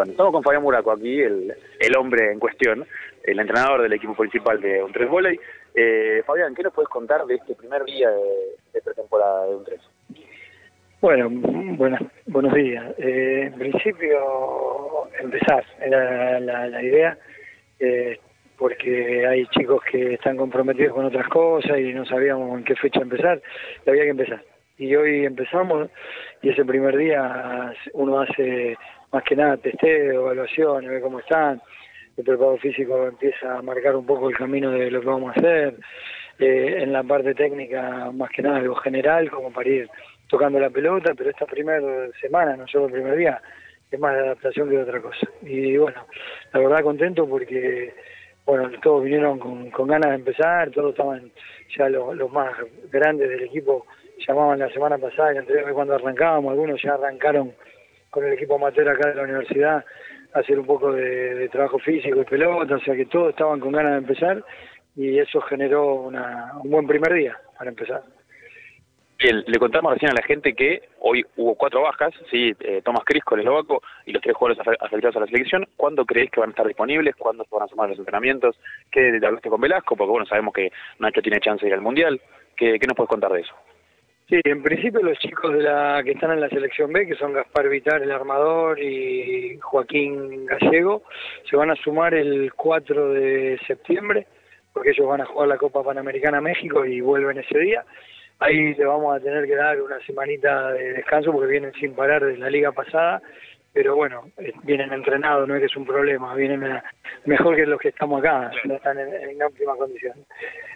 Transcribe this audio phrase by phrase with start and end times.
[0.00, 2.86] Bueno, estamos con Fabián Muraco aquí, el, el hombre en cuestión,
[3.22, 5.38] el entrenador del equipo principal de Un 3 Volley.
[5.74, 9.64] Eh, Fabián, ¿qué nos puedes contar de este primer día de, de pretemporada de Un
[9.66, 9.80] 3?
[11.02, 11.28] Bueno,
[11.76, 12.94] buenas, buenos días.
[12.96, 17.18] Eh, en principio, empezar, era la, idea,
[17.78, 18.18] eh,
[18.56, 23.00] porque hay chicos que están comprometidos con otras cosas y no sabíamos en qué fecha
[23.00, 23.42] empezar,
[23.86, 24.42] había que empezar.
[24.78, 25.90] Y hoy empezamos,
[26.40, 28.78] y ese primer día uno hace
[29.12, 31.60] más que nada testeo, evaluaciones, ve cómo están,
[32.16, 35.40] el preparado físico empieza a marcar un poco el camino de lo que vamos a
[35.40, 35.74] hacer,
[36.38, 39.90] eh, en la parte técnica más que nada algo general, como para ir
[40.28, 41.80] tocando la pelota, pero esta primera
[42.20, 43.42] semana, no solo el primer día,
[43.90, 45.26] es más de adaptación que de otra cosa.
[45.42, 46.06] Y bueno,
[46.52, 47.92] la verdad contento porque,
[48.46, 51.30] bueno, todos vinieron con, con ganas de empezar, todos estaban,
[51.76, 52.52] ya los, los más
[52.90, 53.86] grandes del equipo
[54.26, 57.52] llamaban la semana pasada, y cuando arrancábamos, algunos ya arrancaron
[58.10, 59.84] con el equipo amateur acá de la universidad
[60.34, 63.92] hacer un poco de, trabajo físico y pelota, o sea que todos estaban con ganas
[63.92, 64.44] de empezar
[64.96, 68.02] y eso generó una, un buen primer día para empezar.
[69.18, 73.04] Bien, le contamos recién a la gente que hoy hubo cuatro bajas, sí, eh, Tomás
[73.04, 75.68] Crisco, el eslovaco, y los tres jugadores afe- afectados a la selección.
[75.76, 77.14] ¿Cuándo creéis que van a estar disponibles?
[77.16, 78.58] ¿Cuándo se van a sumar los entrenamientos?
[78.90, 79.94] ¿Qué hablaste con Velasco?
[79.94, 82.18] Porque bueno, sabemos que Nacho tiene chance de ir al Mundial.
[82.56, 83.54] ¿Qué, qué nos puedes contar de eso?
[84.30, 87.32] Sí, en principio los chicos de la que están en la selección B, que son
[87.32, 91.02] Gaspar Vitar, el armador, y Joaquín Gallego,
[91.50, 94.28] se van a sumar el 4 de septiembre,
[94.72, 97.84] porque ellos van a jugar la Copa Panamericana México y vuelven ese día.
[98.38, 102.24] Ahí le vamos a tener que dar una semanita de descanso porque vienen sin parar
[102.24, 103.20] desde la liga pasada,
[103.72, 106.84] pero bueno, eh, vienen entrenados, no es que es un problema, vienen a-
[107.24, 110.14] mejor que los que estamos acá, no están en, en óptima condición.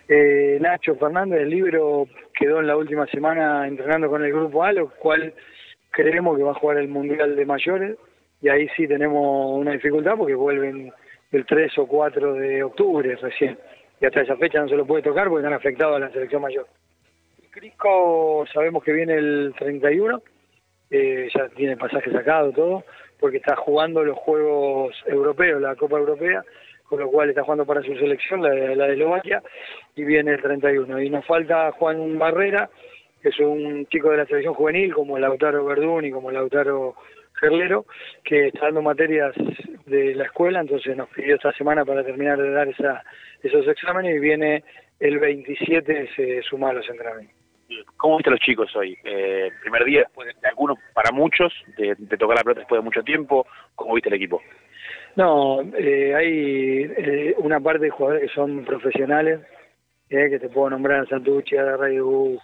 [0.08, 2.06] Eh, Nacho Fernández, el libro
[2.38, 5.32] quedó en la última semana entrenando con el grupo A, lo cual
[5.90, 7.96] creemos que va a jugar el Mundial de Mayores,
[8.42, 10.92] y ahí sí tenemos una dificultad porque vuelven
[11.32, 13.58] el 3 o 4 de octubre recién,
[14.00, 16.42] y hasta esa fecha no se lo puede tocar porque están afectados a la selección
[16.42, 16.66] mayor.
[17.50, 20.20] Crisco sabemos que viene el 31,
[20.94, 22.84] eh, ya tiene pasaje sacado todo,
[23.18, 26.44] porque está jugando los Juegos Europeos, la Copa Europea,
[26.84, 29.42] con lo cual está jugando para su selección, la la de Eslovaquia,
[29.96, 31.00] y viene el 31.
[31.00, 32.70] Y nos falta Juan Barrera,
[33.20, 36.94] que es un chico de la selección juvenil, como Lautaro Verdún y como Lautaro
[37.40, 37.86] Gerlero,
[38.22, 39.34] que está dando materias
[39.86, 43.02] de la escuela, entonces nos pidió esta semana para terminar de dar esa,
[43.42, 44.62] esos exámenes y viene
[45.00, 47.43] el 27 se suma a los entrenamientos.
[47.96, 48.96] ¿Cómo viste a los chicos hoy?
[49.04, 52.84] Eh, primer día, después de, algunos, para muchos, de, de tocar la pelota después de
[52.84, 53.46] mucho tiempo.
[53.74, 54.42] ¿Cómo viste el equipo?
[55.16, 59.40] No, eh, hay eh, una parte de jugadores que son profesionales,
[60.10, 62.40] eh, que te puedo nombrar a Santucci, a Radio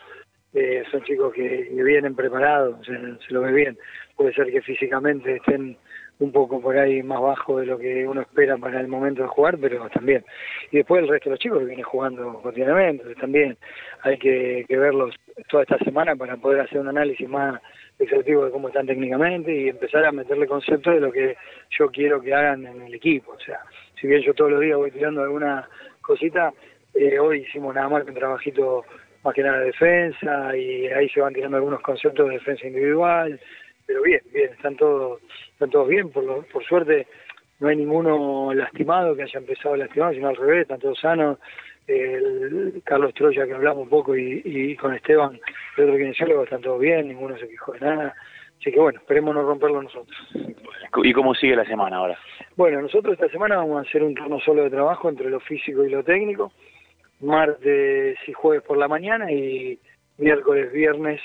[0.53, 3.78] eh, son chicos que, que vienen preparados, se, se lo ve bien.
[4.16, 5.76] Puede ser que físicamente estén
[6.20, 9.28] un poco por ahí más bajo de lo que uno espera para el momento de
[9.28, 10.25] jugar, pero también.
[10.70, 13.56] Y después el resto de los chicos que vienen jugando continuamente, también
[14.03, 15.14] hay que, que verlos
[15.48, 17.60] toda esta semana para poder hacer un análisis más
[17.98, 21.36] exhaustivo de cómo están técnicamente y empezar a meterle conceptos de lo que
[21.78, 23.32] yo quiero que hagan en el equipo.
[23.32, 23.60] O sea,
[23.98, 25.69] si bien yo todos los días voy tirando alguna
[26.03, 26.53] cosita,
[26.94, 28.84] eh, hoy hicimos nada más que un trabajito
[29.22, 33.38] más que nada de defensa y ahí se van tirando algunos conceptos de defensa individual,
[33.90, 35.20] pero bien, bien, están todos,
[35.52, 37.08] están todos bien, por, lo, por suerte
[37.58, 41.38] no hay ninguno lastimado que haya empezado lastimado, sino al revés, están todos sanos.
[41.88, 45.40] El Carlos Troya que hablamos un poco y, y con Esteban,
[45.76, 48.14] el otro kinesiólogo, están todos bien, ninguno se quejó de nada.
[48.60, 50.16] Así que bueno, esperemos no romperlo nosotros.
[51.02, 52.16] ¿Y cómo sigue la semana ahora?
[52.54, 55.84] Bueno, nosotros esta semana vamos a hacer un turno solo de trabajo entre lo físico
[55.84, 56.52] y lo técnico.
[57.18, 59.80] Martes y jueves por la mañana y
[60.16, 61.20] miércoles, viernes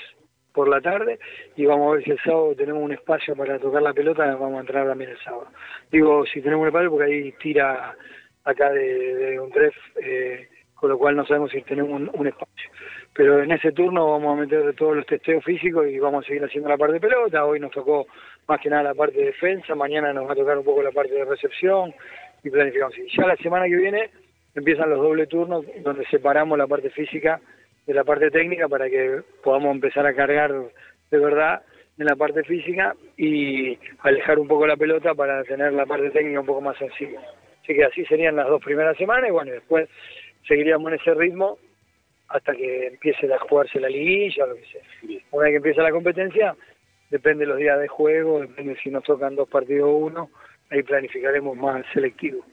[0.56, 1.20] por la tarde.
[1.54, 4.56] Y vamos a ver si el sábado tenemos un espacio para tocar la pelota, vamos
[4.56, 5.48] a entrar también el sábado.
[5.92, 7.94] Digo, si tenemos un espacio, porque ahí tira
[8.42, 12.70] acá de, un tref, eh, con lo cual no sabemos si tenemos un, un, espacio.
[13.12, 16.42] Pero en ese turno vamos a meter todos los testeos físicos y vamos a seguir
[16.42, 17.44] haciendo la parte de pelota.
[17.44, 18.06] Hoy nos tocó
[18.48, 20.92] más que nada la parte de defensa, mañana nos va a tocar un poco la
[20.92, 21.94] parte de recepción
[22.42, 22.96] y planificamos.
[22.96, 24.10] Y ya la semana que viene
[24.54, 27.40] empiezan los doble turnos donde separamos la parte física
[27.86, 30.52] de la parte técnica para que podamos empezar a cargar
[31.10, 31.62] de verdad
[31.98, 36.40] en la parte física y alejar un poco la pelota para tener la parte técnica
[36.40, 37.20] un poco más sencilla.
[37.62, 39.88] Así que así serían las dos primeras semanas y bueno, después
[40.46, 41.58] seguiríamos en ese ritmo
[42.28, 44.82] hasta que empiece a jugarse la liguilla o lo que sea.
[45.30, 46.56] Una vez que empieza la competencia,
[47.10, 50.30] depende de los días de juego, depende si nos tocan dos partidos o uno,
[50.70, 52.44] ahí planificaremos más selectivo.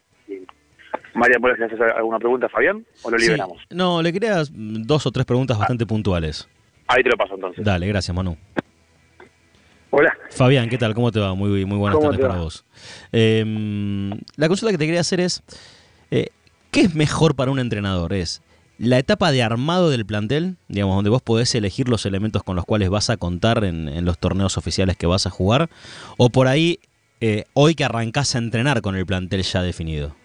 [1.13, 3.59] María, ¿puedes hacer alguna pregunta Fabián o lo liberamos?
[3.61, 3.75] Sí.
[3.75, 5.87] No, le quería dos o tres preguntas bastante ah.
[5.87, 6.47] puntuales.
[6.87, 7.63] Ahí te lo paso entonces.
[7.63, 8.37] Dale, gracias Manu.
[9.91, 10.17] Hola.
[10.31, 10.95] Fabián, ¿qué tal?
[10.95, 11.35] ¿Cómo te va?
[11.35, 12.65] Muy, muy buenas tardes para vos.
[13.11, 15.43] Em, la consulta que te quería hacer es,
[16.09, 16.29] eh,
[16.71, 18.13] ¿qué es mejor para un entrenador?
[18.13, 18.41] ¿Es
[18.79, 22.65] la etapa de armado del plantel, digamos, donde vos podés elegir los elementos con los
[22.65, 25.69] cuales vas a contar en, los torneos oficiales que vas a jugar?
[26.17, 26.79] ¿O por ahí,
[27.21, 30.15] eh, hoy que arrancás a entrenar con el plantel ya definido?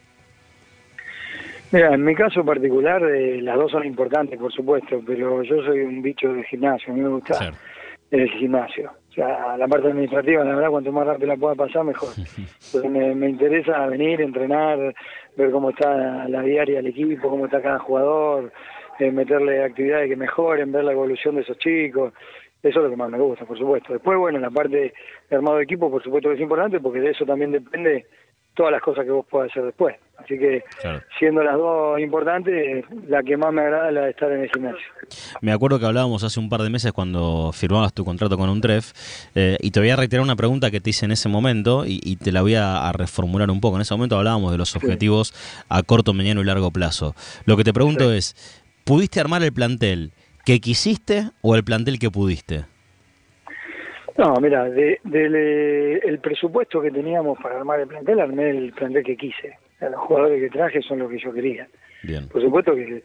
[1.71, 5.81] Mira, en mi caso particular, eh, las dos son importantes, por supuesto, pero yo soy
[5.81, 7.53] un bicho de gimnasio, a mí me gusta
[8.11, 12.11] el gimnasio la parte administrativa, la verdad, cuanto más rápido la pueda pasar, mejor.
[12.89, 14.95] me, interesa venir, entrenar,
[15.37, 18.53] ver cómo está la diaria del equipo, cómo está cada jugador,
[18.99, 22.13] eh, meterle actividades que mejoren, ver la evolución de esos chicos.
[22.63, 23.93] Eso es lo que más me gusta, por supuesto.
[23.93, 24.93] Después, bueno, la parte
[25.29, 28.07] de armado de equipo, por supuesto que es importante, porque de eso también depende
[28.55, 29.97] todas las cosas que vos puedas hacer después.
[30.19, 30.65] Así que,
[31.19, 34.51] siendo las dos importantes, la que más me agrada es la de estar en el
[34.51, 34.87] gimnasio.
[35.41, 38.61] Me acuerdo que hablábamos hace un par de meses cuando firmabas tu contrato con un
[38.61, 38.93] TREF,
[39.35, 42.17] eh, y te voy a reiterar una pregunta que te hice en ese momento, y,
[42.17, 43.77] te la voy a, reformular un poco.
[43.77, 45.33] En ese momento hablábamos de los objetivos
[45.69, 47.15] a corto, mediano y largo plazo.
[47.47, 48.35] Lo que te pregunto es,
[48.85, 50.13] ¿pudiste armar el plantel
[50.45, 52.65] que quisiste o el plantel que pudiste?
[54.17, 59.05] No, mira, de, eh, el presupuesto que teníamos para armar el plantel, armé el plantel
[59.05, 59.57] que quise.
[59.81, 61.69] Los jugadores que traje son los que yo quería.
[62.03, 62.29] Bien.
[62.29, 63.03] Por supuesto que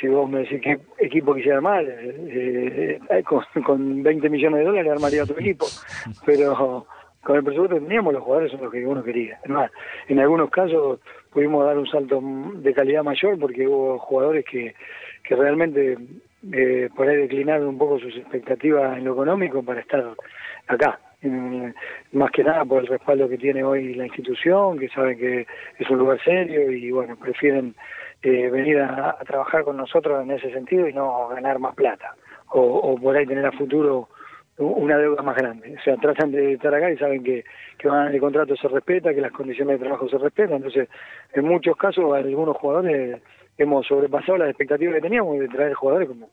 [0.00, 4.64] si vos me decís qué equipo quisiera armar, eh, eh, con, con 20 millones de
[4.64, 5.66] dólares armaría otro equipo.
[6.26, 6.86] Pero
[7.22, 9.38] con el presupuesto que teníamos, los jugadores son los que uno quería.
[9.44, 9.70] Además,
[10.08, 12.20] en algunos casos pudimos dar un salto
[12.56, 14.74] de calidad mayor porque hubo jugadores que,
[15.22, 15.96] que realmente
[16.52, 20.04] eh, por ahí declinaron un poco sus expectativas en lo económico para estar
[20.66, 21.00] acá.
[22.12, 25.46] Más que nada por el respaldo que tiene hoy la institución, que saben que
[25.78, 27.74] es un lugar serio y bueno, prefieren
[28.22, 32.14] eh, venir a, trabajar con nosotros en ese sentido y no ganar más plata
[32.54, 34.08] o, por ahí tener a futuro
[34.58, 35.74] una deuda más grande.
[35.78, 37.44] O sea, tratan de estar acá y saben que,
[37.78, 40.56] que el contrato se respeta, que las condiciones de trabajo se respetan.
[40.56, 40.88] Entonces,
[41.32, 43.22] en muchos casos, algunos jugadores
[43.58, 46.28] hemos sobrepasado las expectativas que teníamos de traer jugadores como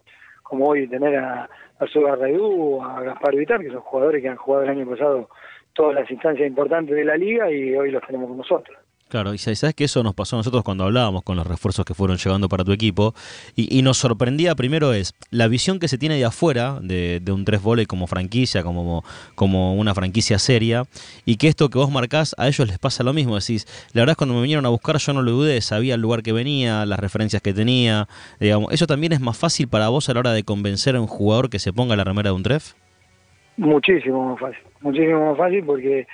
[0.50, 1.48] como hoy tener a
[1.78, 5.30] Arzuga Raidú o a Gaspar Vitar, que son jugadores que han jugado el año pasado
[5.74, 8.78] todas las instancias importantes de la liga y hoy los tenemos con nosotros.
[9.10, 11.96] Claro, y sabes que eso nos pasó a nosotros cuando hablábamos con los refuerzos que
[11.96, 13.16] fueron llegando para tu equipo,
[13.56, 17.64] y, nos sorprendía primero es la visión que se tiene de afuera de, un tres
[17.64, 19.04] volley como franquicia, como,
[19.34, 20.84] como una franquicia seria,
[21.26, 24.12] y que esto que vos marcás a ellos les pasa lo mismo, decís, la verdad
[24.12, 26.86] es cuando me vinieron a buscar yo no lo dudé, sabía el lugar que venía,
[26.86, 28.08] las referencias que tenía,
[28.40, 31.08] digamos, ¿eso también es más fácil para vos a la hora de convencer a un
[31.08, 32.74] jugador que se ponga la remera de un tref?
[33.58, 36.06] Muchísimo más fácil, muchísimo más fácil porque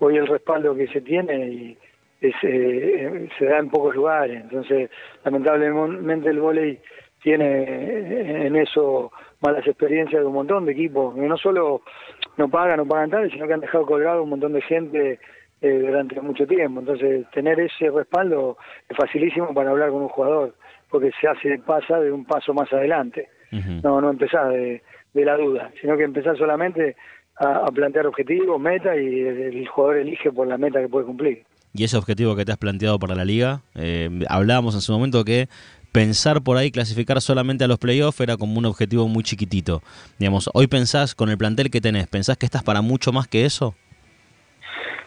[0.00, 1.78] hoy el respaldo que se tiene y
[2.20, 4.42] eh, se da en pocos lugares.
[4.42, 4.90] Entonces,
[5.24, 6.78] lamentablemente el vóley
[7.22, 11.82] tiene en eso malas experiencias de un montón de equipos, que no solo
[12.36, 15.18] no pagan, no pagan tal, sino que han dejado colgado un montón de gente
[15.62, 16.80] eh, durante mucho tiempo.
[16.80, 18.58] Entonces, tener ese respaldo
[18.88, 20.54] es facilísimo para hablar con un jugador,
[20.90, 23.28] porque se hace, pasa de un paso más adelante.
[23.82, 24.80] No, no empezás de,
[25.12, 26.94] la duda, sino que empezás solamente
[27.36, 31.42] a, a plantear objetivos, metas y el jugador elige por la meta que puede cumplir
[31.74, 33.62] y ese objetivo que te has planteado para la liga.
[33.74, 35.48] Eh, hablábamos en su momento que
[35.92, 39.82] pensar por ahí clasificar solamente a los playoffs era como un objetivo muy chiquitito.
[40.18, 43.44] Digamos, hoy pensás con el plantel que tenés, ¿pensás que estás para mucho más que
[43.44, 43.74] eso?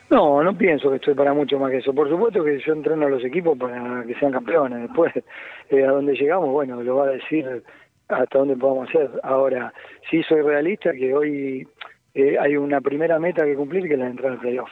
[0.10, 1.92] No, no pienso que estoy para mucho más que eso.
[1.92, 4.82] Por supuesto que yo entreno a los equipos para que sean campeones.
[4.84, 5.12] Después,
[5.70, 7.64] eh, a donde llegamos, bueno, lo va a decir
[8.10, 9.10] hasta dónde podamos hacer.
[9.24, 9.74] Ahora,
[10.12, 11.68] sí soy realista que hoy
[12.14, 14.70] eh, hay una primera meta que cumplir que es la de entrar al playoff.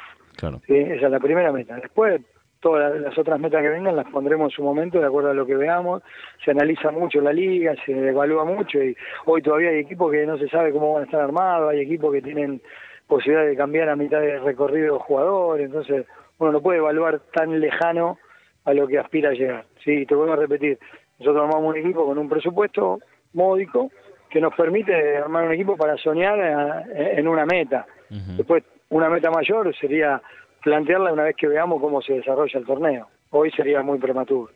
[0.67, 1.75] Esa es la primera meta.
[1.75, 2.21] Después,
[2.61, 5.45] todas las otras metas que vengan las pondremos en su momento de acuerdo a lo
[5.45, 6.03] que veamos.
[6.45, 8.95] Se analiza mucho la liga, se evalúa mucho y
[9.25, 12.13] hoy todavía hay equipos que no se sabe cómo van a estar armados, hay equipos
[12.13, 12.61] que tienen
[13.07, 16.05] posibilidad de cambiar a mitad de recorrido jugadores, entonces
[16.37, 18.19] uno no puede evaluar tan lejano
[18.63, 19.65] a lo que aspira a llegar.
[19.83, 20.79] Sí, te vuelvo a repetir,
[21.19, 22.99] nosotros armamos un equipo con un presupuesto
[23.33, 23.91] módico
[24.29, 27.85] que nos permite armar un equipo para soñar eh, en una meta.
[28.09, 30.21] Después una meta mayor sería
[30.61, 33.07] plantearla una vez que veamos cómo se desarrolla el torneo.
[33.31, 34.51] Hoy sería muy prematuro.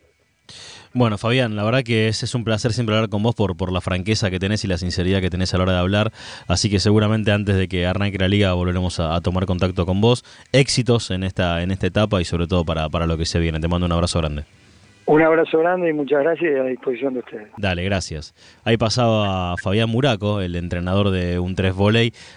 [0.92, 3.72] Bueno, Fabián, la verdad que es, es un placer siempre hablar con vos por, por
[3.72, 6.12] la franqueza que tenés y la sinceridad que tenés a la hora de hablar.
[6.48, 10.24] Así que seguramente antes de que arranque la liga volveremos a, tomar contacto con vos.
[10.52, 13.58] Éxitos en esta, en esta etapa y sobre todo para, para lo que se viene.
[13.58, 14.44] Te mando un abrazo grande.
[15.06, 17.48] Un abrazo grande y muchas gracias y a disposición de ustedes.
[17.56, 18.34] Dale, gracias.
[18.64, 22.12] Ahí pasaba Fabián Muraco, el entrenador de un 3 volei,